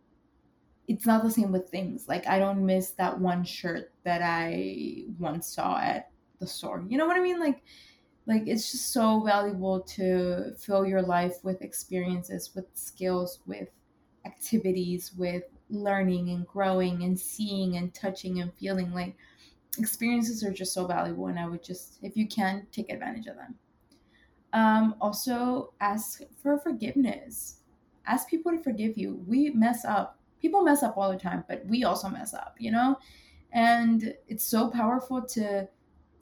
[0.88, 2.08] it's not the same with things.
[2.08, 6.84] Like I don't miss that one shirt that I once saw at the store.
[6.88, 7.40] You know what I mean?
[7.40, 7.62] Like
[8.26, 13.68] like it's just so valuable to fill your life with experiences, with skills, with
[14.26, 19.16] activities, with learning and growing and seeing and touching and feeling like
[19.78, 23.36] experiences are just so valuable and I would just if you can take advantage of
[23.36, 23.54] them.
[24.52, 27.56] Um also ask for forgiveness.
[28.06, 29.22] Ask people to forgive you.
[29.26, 32.72] We mess up people mess up all the time, but we also mess up, you
[32.72, 32.98] know?
[33.52, 35.68] And it's so powerful to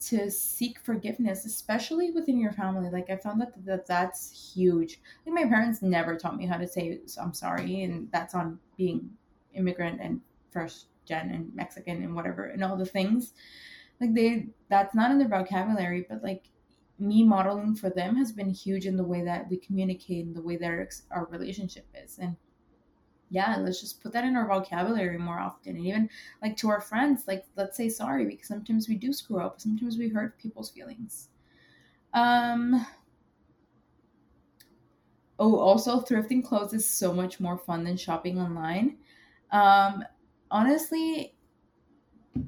[0.01, 2.89] to seek forgiveness, especially within your family.
[2.89, 4.99] Like I found that, that that's huge.
[5.25, 9.09] Like my parents never taught me how to say I'm sorry, and that's on being
[9.53, 13.33] immigrant and first gen and Mexican and whatever and all the things.
[13.99, 16.45] Like they that's not in their vocabulary, but like
[16.99, 20.41] me modeling for them has been huge in the way that we communicate and the
[20.41, 22.19] way that our, our relationship is.
[22.19, 22.37] And
[23.29, 25.75] yeah, let's just put that in our vocabulary more often.
[25.77, 26.09] And even
[26.41, 29.61] like to our friends, like let's say sorry because sometimes we do screw up.
[29.61, 31.29] Sometimes we hurt people's feelings.
[32.13, 32.85] Um
[35.39, 38.99] Oh, also thrifting clothes is so much more fun than shopping online.
[39.51, 40.03] Um
[40.49, 41.33] honestly,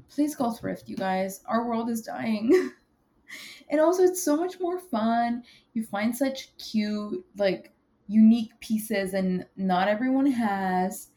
[0.08, 1.42] please go thrift, you guys.
[1.46, 2.72] Our world is dying.
[3.70, 5.42] and also it's so much more fun.
[5.72, 7.72] You find such cute like
[8.06, 11.08] unique pieces and not everyone has.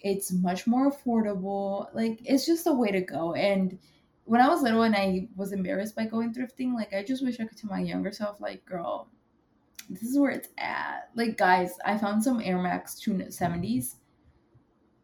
[0.00, 1.88] It's much more affordable.
[1.94, 3.34] Like it's just a way to go.
[3.34, 3.78] And
[4.24, 7.40] when I was little and I was embarrassed by going thrifting, like I just wish
[7.40, 9.08] I could tell my younger self, like, girl,
[9.88, 11.10] this is where it's at.
[11.16, 13.96] Like, guys, I found some Air Max 270s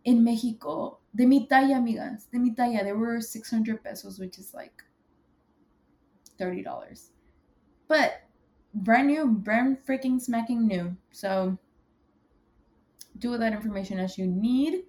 [0.07, 0.99] in Mexico.
[1.15, 2.31] De mi talla, amigas.
[2.33, 2.83] De mi talla.
[2.83, 4.83] They were 600 pesos, which is like
[6.41, 7.11] $30.
[7.89, 8.23] But
[8.73, 10.97] brand new, brand freaking smacking new.
[11.11, 11.59] So
[13.19, 14.85] do with that information as you need.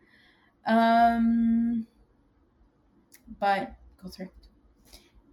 [0.66, 1.88] Um,
[3.40, 4.50] but go thrift.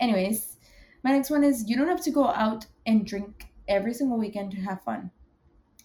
[0.00, 0.56] Anyways,
[1.02, 4.52] my next one is you don't have to go out and drink every single weekend
[4.52, 5.10] to have fun.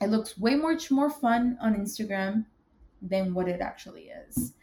[0.01, 2.45] It looks way much more fun on Instagram
[3.01, 4.53] than what it actually is.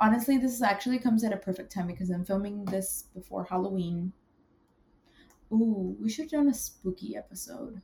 [0.00, 4.12] Honestly, this actually comes at a perfect time because I'm filming this before Halloween
[5.52, 7.80] Ooh, we should have done a spooky episode.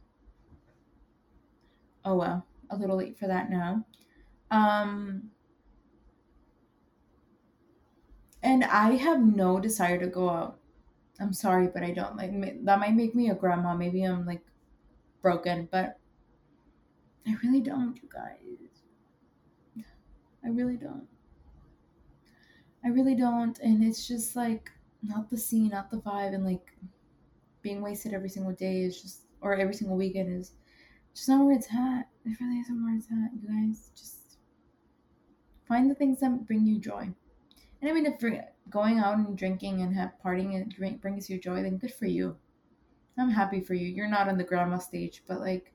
[2.05, 3.87] Oh well, a little late for that now.
[4.51, 5.31] Um,
[8.43, 10.59] and I have no desire to go out.
[11.19, 12.33] I'm sorry, but I don't like
[12.65, 12.79] that.
[12.79, 13.75] Might make me a grandma.
[13.75, 14.43] Maybe I'm like
[15.23, 15.99] broken, but
[17.27, 18.64] I really don't, you guys.
[20.45, 21.07] I really don't.
[22.85, 23.59] I really don't.
[23.61, 24.71] And it's just like
[25.03, 26.73] not the scene, not the vibe, and like
[27.63, 30.53] being wasted every single day is just, or every single weekend is
[31.15, 32.09] just not where it's at.
[32.27, 33.91] It really isn't where it's at, you guys.
[33.97, 34.39] Just
[35.67, 37.09] find the things that bring you joy.
[37.81, 38.23] And I mean, if
[38.71, 42.07] going out and drinking and have partying and drink brings you joy, then good for
[42.07, 42.37] you.
[43.19, 43.87] I'm happy for you.
[43.87, 45.74] You're not on the grandma stage, but like,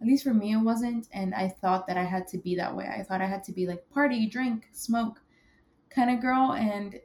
[0.00, 1.08] at least for me, it wasn't.
[1.12, 2.86] And I thought that I had to be that way.
[2.86, 5.20] I thought I had to be like party, drink, smoke
[5.90, 6.52] kind of girl.
[6.52, 7.00] And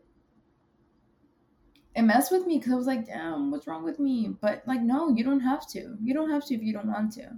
[1.95, 4.35] it messed with me because I was like, damn, what's wrong with me?
[4.41, 5.97] But like, no, you don't have to.
[6.01, 7.31] You don't have to if you don't want to.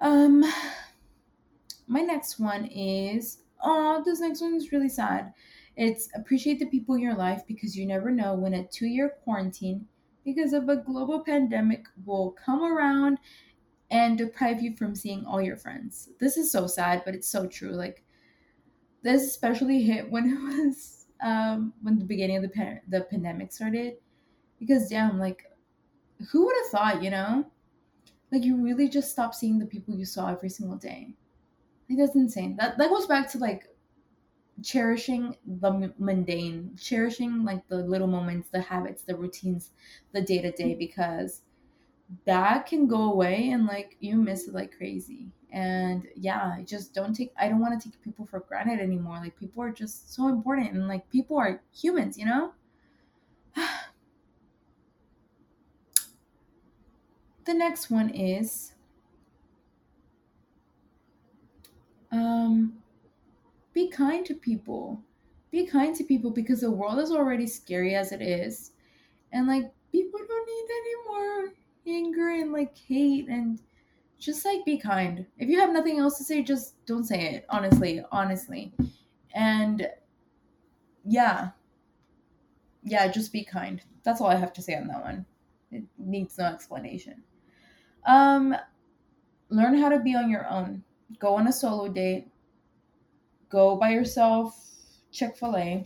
[0.00, 0.44] Um,
[1.86, 5.32] my next one is oh, this next one is really sad.
[5.76, 9.14] It's appreciate the people in your life because you never know when a two year
[9.24, 9.86] quarantine
[10.24, 13.18] because of a global pandemic will come around
[13.90, 16.10] and deprive you from seeing all your friends.
[16.18, 17.70] This is so sad, but it's so true.
[17.72, 18.04] Like
[19.02, 23.52] this especially hit when it was um when the beginning of the pan- the pandemic
[23.52, 23.94] started
[24.58, 25.44] because damn like
[26.30, 27.50] who would have thought, you know?
[28.32, 31.14] Like you really just stop seeing the people you saw every single day.
[31.88, 32.56] Like that's insane.
[32.56, 33.68] That that goes back to like
[34.62, 39.72] cherishing the mundane, cherishing like the little moments, the habits, the routines,
[40.12, 41.42] the day to day because
[42.24, 45.28] that can go away and like you miss it like crazy.
[45.50, 49.18] And yeah, just don't take I don't want to take people for granted anymore.
[49.18, 52.52] Like people are just so important and like people are humans, you know?
[57.44, 58.72] the next one is
[62.12, 62.74] um
[63.72, 65.00] be kind to people
[65.50, 68.72] be kind to people because the world is already scary as it is
[69.32, 71.52] and like people don't need any more
[71.86, 73.60] anger and like hate and
[74.18, 75.26] just like be kind.
[75.38, 78.72] If you have nothing else to say just don't say it honestly honestly.
[79.34, 79.88] And
[81.04, 81.50] yeah.
[82.82, 83.82] Yeah just be kind.
[84.04, 85.26] That's all i have to say on that one.
[85.70, 87.22] It needs no explanation.
[88.06, 88.56] Um
[89.48, 90.82] learn how to be on your own.
[91.18, 92.28] Go on a solo date.
[93.48, 94.62] Go by yourself
[95.16, 95.82] chick-fil-a.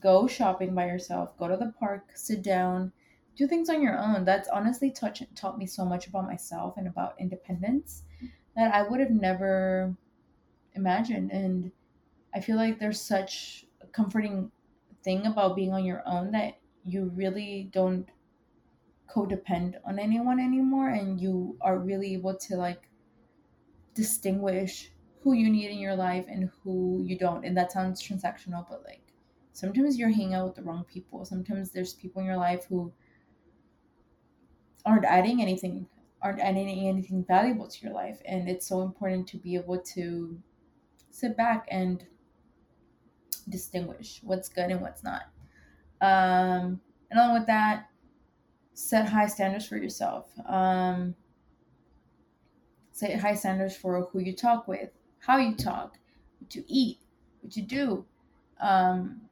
[0.00, 1.36] Go shopping by yourself.
[1.38, 2.04] Go to the park.
[2.14, 2.92] Sit down
[3.36, 6.86] do things on your own that's honestly touch, taught me so much about myself and
[6.86, 8.02] about independence
[8.56, 9.94] that i would have never
[10.74, 11.70] imagined and
[12.34, 14.50] i feel like there's such a comforting
[15.02, 18.08] thing about being on your own that you really don't
[19.08, 22.88] codepend on anyone anymore and you are really able to like
[23.94, 24.90] distinguish
[25.22, 27.44] who you need in your life and who you don't.
[27.44, 29.00] And that sounds transactional, but like
[29.52, 31.24] sometimes you're hanging out with the wrong people.
[31.24, 32.92] Sometimes there's people in your life who
[34.84, 35.86] aren't adding anything,
[36.22, 38.20] aren't adding anything valuable to your life.
[38.26, 40.38] And it's so important to be able to
[41.10, 42.04] sit back and
[43.48, 45.22] distinguish what's good and what's not.
[46.00, 47.88] Um, and along with that,
[48.74, 50.30] set high standards for yourself.
[50.46, 51.14] Um,
[52.92, 55.96] set high standards for who you talk with, how you talk,
[56.40, 56.98] what you eat,
[57.40, 58.04] what you do.
[58.60, 59.22] Um,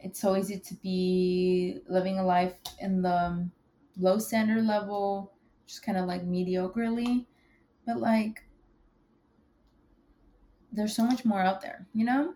[0.00, 3.48] it's so easy to be living a life in the
[3.98, 5.32] low standard level,
[5.66, 7.26] just kind of like mediocrely.
[7.86, 8.44] But like,
[10.72, 12.34] there's so much more out there, you know?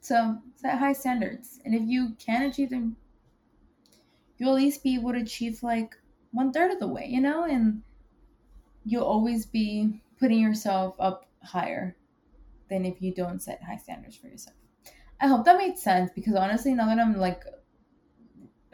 [0.00, 1.60] So set high standards.
[1.64, 2.96] And if you can achieve them,
[4.36, 5.94] you'll at least be able to achieve like
[6.32, 7.44] one third of the way, you know?
[7.44, 7.82] And
[8.84, 11.96] you'll always be putting yourself up higher
[12.68, 14.56] than if you don't set high standards for yourself.
[15.20, 17.44] I hope that made sense because honestly, now that I'm like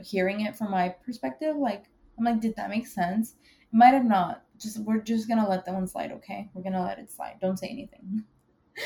[0.03, 1.90] hearing it from my perspective, like
[2.21, 3.35] I'm like, did that make sense?
[3.63, 4.45] It might have not.
[4.59, 6.51] Just we're just gonna let that one slide, okay?
[6.55, 7.39] We're gonna let it slide.
[7.41, 8.25] Don't say anything.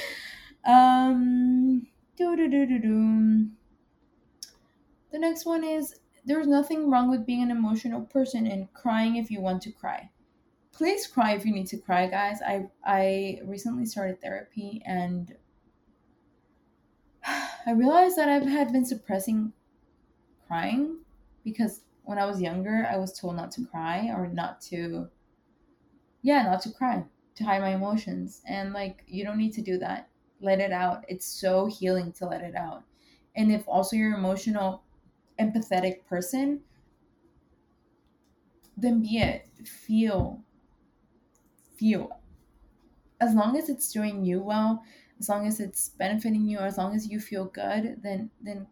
[0.64, 3.48] um do do do do do.
[5.10, 9.30] The next one is there's nothing wrong with being an emotional person and crying if
[9.30, 10.10] you want to cry
[10.74, 15.36] please cry if you need to cry guys i i recently started therapy and
[17.26, 19.52] i realized that i've had been suppressing
[20.46, 20.98] crying
[21.44, 25.08] because when i was younger i was told not to cry or not to
[26.22, 27.04] yeah not to cry
[27.34, 28.42] to hide my emotions.
[28.46, 30.08] And like you don't need to do that.
[30.40, 31.04] Let it out.
[31.08, 32.84] It's so healing to let it out.
[33.36, 34.82] And if also you're an emotional
[35.40, 36.60] empathetic person
[38.76, 39.48] then be it.
[39.66, 40.42] Feel
[41.76, 42.20] feel.
[43.20, 44.82] As long as it's doing you well,
[45.20, 48.66] as long as it's benefiting you, as long as you feel good, then then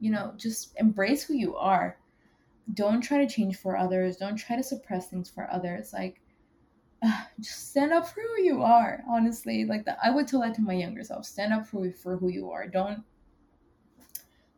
[0.00, 1.98] you know, just embrace who you are.
[2.72, 4.16] Don't try to change for others.
[4.16, 5.92] Don't try to suppress things for others.
[5.92, 6.20] Like
[7.02, 9.02] uh, just stand up for who you are.
[9.08, 11.24] Honestly, like that, I would tell that to my younger self.
[11.24, 12.66] Stand up for for who you are.
[12.66, 13.02] Don't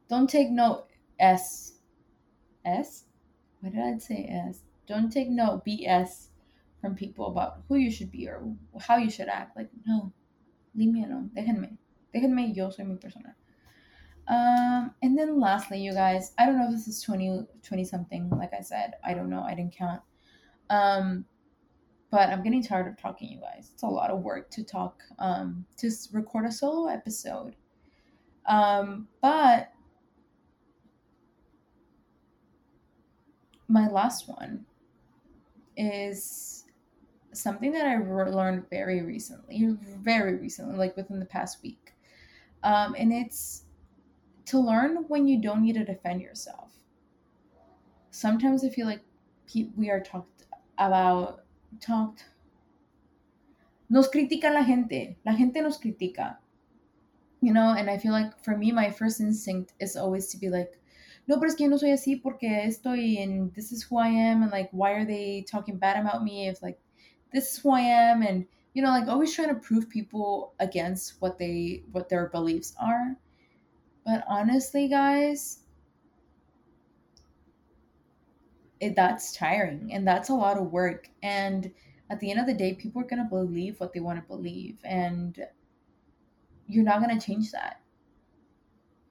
[0.09, 0.85] don't take no
[1.19, 1.73] s
[2.65, 3.05] s.
[3.61, 4.61] What did I say s?
[4.87, 6.29] Don't take no bs
[6.81, 9.57] from people about who you should be or how you should act.
[9.57, 10.13] Like no,
[10.75, 11.31] leave me alone.
[11.35, 11.77] Déjenme,
[12.15, 12.55] déjenme.
[12.55, 13.35] Yo soy mi persona.
[14.29, 18.31] Um, and then lastly, you guys, I don't know if this is 20, 20 something.
[18.31, 19.43] Like I said, I don't know.
[19.43, 20.01] I didn't count.
[20.71, 21.27] Um,
[22.11, 23.71] but I'm getting tired of talking, you guys.
[23.73, 27.57] It's a lot of work to talk, um, to record a solo episode.
[28.47, 29.73] Um, but
[33.69, 34.65] my last one
[35.77, 36.65] is
[37.33, 41.93] something that I learned very recently, very recently, like within the past week.
[42.63, 43.64] Um, and it's
[44.47, 46.71] to learn when you don't need to defend yourself.
[48.11, 49.03] Sometimes I feel like
[49.77, 50.45] we are talked
[50.79, 51.45] about
[51.81, 52.25] talked.
[53.91, 55.17] Nos critica la gente.
[55.25, 56.39] La gente nos critica.
[57.41, 60.49] You know, and I feel like for me, my first instinct is always to be
[60.49, 60.79] like,
[61.27, 64.09] no, pero es que yo no soy así porque estoy and this is who I
[64.09, 66.79] am and like why are they talking bad about me if like
[67.33, 71.15] this is who I am and you know like always trying to prove people against
[71.21, 73.17] what they what their beliefs are.
[74.05, 75.61] But honestly, guys,
[78.81, 81.73] it, that's tiring and that's a lot of work and
[82.11, 84.29] at the end of the day, people are going to believe what they want to
[84.29, 85.39] believe, and
[86.67, 87.81] you're not going to change that.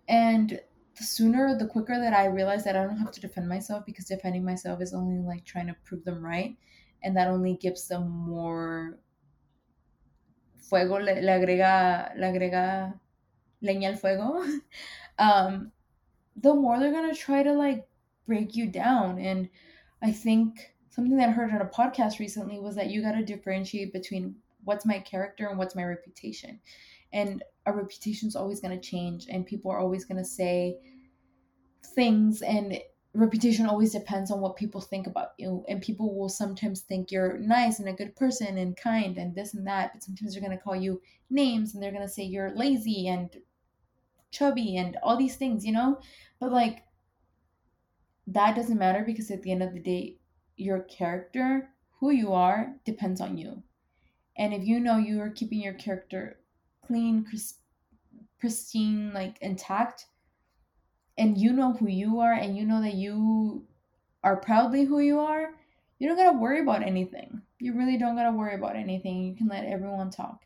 [0.07, 0.59] And
[0.95, 4.05] the sooner, the quicker that I realize that I don't have to defend myself because
[4.05, 6.55] defending myself is only like trying to prove them right,
[7.03, 8.99] and that only gives them more
[10.57, 12.93] fuego, le, le agrega, le agrega
[13.63, 14.43] leña al fuego.
[15.19, 15.71] um,
[16.35, 17.87] the more they're gonna try to like
[18.25, 19.49] break you down, and
[20.01, 23.25] I think something that I heard on a podcast recently was that you got to
[23.25, 26.59] differentiate between what's my character and what's my reputation.
[27.11, 30.77] And a reputation is always to change, and people are always to say
[31.95, 32.79] things, and
[33.13, 35.63] reputation always depends on what people think about you.
[35.67, 39.53] And people will sometimes think you're nice and a good person and kind and this
[39.53, 42.23] and that, but sometimes they're going to call you names and they're going to say
[42.23, 43.35] you're lazy and
[44.33, 45.99] chubby and all these things, you know?
[46.39, 46.83] But like,
[48.27, 50.17] that doesn't matter because at the end of the day,
[50.57, 51.69] your character,
[51.99, 53.63] who you are, depends on you.
[54.37, 56.39] And if you know you are keeping your character
[56.85, 57.25] clean,
[58.39, 60.07] pristine, like intact,
[61.17, 63.65] and you know who you are, and you know that you
[64.23, 65.51] are proudly who you are,
[65.99, 67.41] you don't gotta worry about anything.
[67.59, 69.23] You really don't gotta worry about anything.
[69.23, 70.41] You can let everyone talk.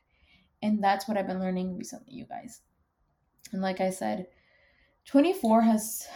[0.61, 2.61] And that's what I've been learning recently, you guys.
[3.51, 4.27] And like I said,
[5.05, 6.07] 24 has,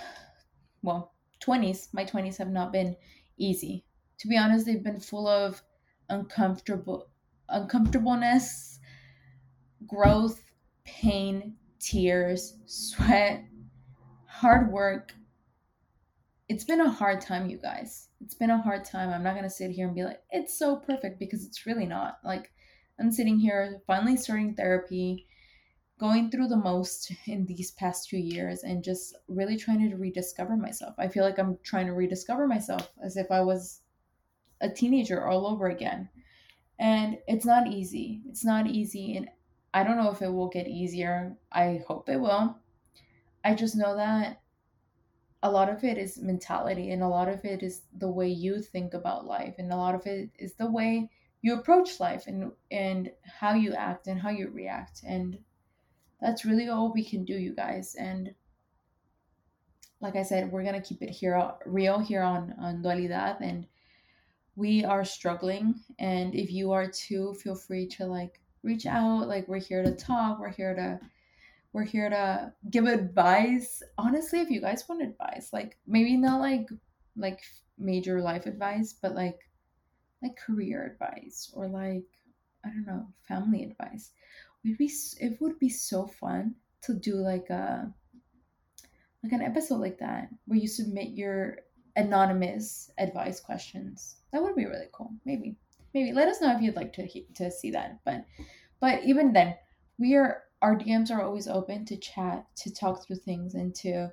[0.82, 1.14] well,
[1.44, 2.96] 20s, my 20s have not been
[3.38, 3.86] easy.
[4.20, 5.62] To be honest, they've been full of
[6.10, 7.08] uncomfortable
[7.50, 8.80] uncomfortableness,
[9.86, 10.42] growth,
[10.86, 13.44] pain, tears, sweat,
[14.26, 15.14] hard work.
[16.48, 18.10] It's been a hard time, you guys.
[18.22, 19.10] It's been a hard time.
[19.10, 21.86] I'm not going to sit here and be like, it's so perfect because it's really
[21.86, 22.20] not.
[22.24, 22.52] Like,
[23.00, 25.28] I'm sitting here finally starting therapy,
[26.02, 30.58] going through the most in these past two years, and just really trying to rediscover
[30.58, 30.96] myself.
[30.98, 33.82] I feel like I'm trying to rediscover myself as if I was
[34.62, 36.10] a teenager all over again.
[36.80, 38.24] And it's not easy.
[38.28, 39.16] It's not easy.
[39.16, 39.30] And
[39.76, 41.38] I don't know if it will get easier.
[41.52, 42.58] I hope it will.
[43.46, 44.42] I just know that
[45.44, 48.60] a lot of it is mentality and a lot of it is the way you
[48.60, 51.10] think about life and a lot of it is the way
[51.42, 55.40] you approach life and and how you act and how you react and
[56.22, 58.34] that's really all we can do you guys and
[60.00, 63.66] like i said we're gonna keep it here real here on on dualidad and
[64.56, 69.48] we are struggling and if you are too feel free to like reach out like
[69.48, 71.00] we're here to talk we're here to
[71.74, 73.82] we're here to give advice.
[73.98, 76.68] Honestly if you guys want advice like maybe not like
[77.16, 77.42] like
[77.78, 79.40] major life advice but like
[80.22, 82.06] like career advice or like
[82.64, 84.12] i don't know family advice
[84.64, 87.94] would be it would be so fun to do like a
[89.24, 91.60] like an episode like that where you submit your
[91.96, 94.18] anonymous advice questions.
[94.32, 95.14] That would be really cool.
[95.26, 95.56] Maybe,
[95.94, 98.00] maybe let us know if you'd like to to see that.
[98.06, 98.26] But,
[98.80, 99.56] but even then,
[99.98, 104.10] we are our DMs are always open to chat, to talk through things, and to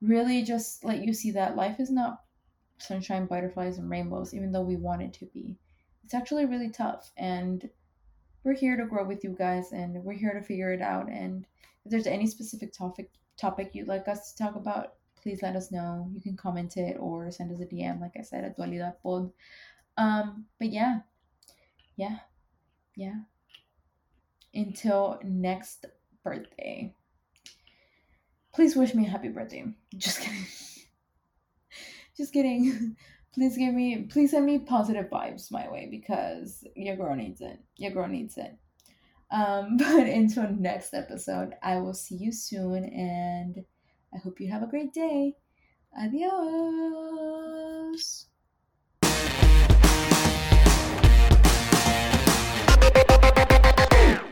[0.00, 2.20] really just let you see that life is not
[2.78, 4.34] sunshine, butterflies, and rainbows.
[4.34, 5.56] Even though we want it to be,
[6.04, 7.10] it's actually really tough.
[7.16, 7.68] And
[8.44, 11.08] we're here to grow with you guys, and we're here to figure it out.
[11.08, 11.46] And
[11.84, 15.72] if there's any specific topic topic you'd like us to talk about, please let us
[15.72, 16.08] know.
[16.14, 19.32] You can comment it or send us a DM, like I said, at Dualidad Pod.
[19.96, 21.00] Um, but yeah,
[21.96, 22.18] yeah,
[22.96, 23.20] yeah.
[24.54, 25.86] Until next
[26.22, 26.94] birthday.
[28.54, 29.64] Please wish me a happy birthday.
[29.96, 30.46] Just kidding.
[32.16, 32.96] Just kidding.
[33.34, 37.58] Please give me, please send me positive vibes my way because your girl needs it.
[37.76, 38.56] Your girl needs it.
[39.30, 43.64] Um, but until next episode, I will see you soon and
[44.14, 45.34] I hope you have a great day.
[46.00, 46.26] Adios.